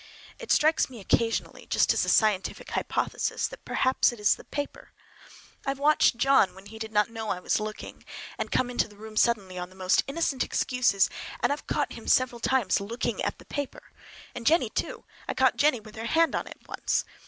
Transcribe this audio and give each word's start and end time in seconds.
It 0.39 0.51
strikes 0.51 0.89
me 0.89 0.99
occasionally, 0.99 1.67
just 1.67 1.93
as 1.93 2.03
a 2.05 2.09
scientific 2.09 2.71
hypothesis, 2.71 3.47
that 3.49 3.63
perhaps 3.65 4.11
it 4.11 4.19
is 4.19 4.33
the 4.35 4.43
paper! 4.43 4.93
I 5.63 5.69
have 5.69 5.77
watched 5.77 6.17
John 6.17 6.55
when 6.55 6.65
he 6.65 6.79
did 6.79 6.91
not 6.91 7.11
know 7.11 7.29
I 7.29 7.39
was 7.39 7.59
looking, 7.59 8.03
and 8.39 8.51
come 8.51 8.71
into 8.71 8.87
the 8.87 8.95
room 8.97 9.15
suddenly 9.15 9.59
on 9.59 9.69
the 9.69 9.75
most 9.75 10.01
innocent 10.07 10.43
excuses, 10.43 11.07
and 11.41 11.53
I've 11.53 11.67
caught 11.67 11.93
him 11.93 12.07
several 12.07 12.39
times 12.39 12.81
looking 12.81 13.21
at 13.21 13.37
the 13.37 13.45
paper! 13.45 13.91
And 14.33 14.47
Jennie 14.47 14.71
too. 14.71 15.05
I 15.27 15.35
caught 15.35 15.55
Jennie 15.57 15.81
with 15.81 15.95
her 15.97 16.05
hand 16.05 16.33
on 16.35 16.47
it 16.47 16.57
once. 16.67 17.05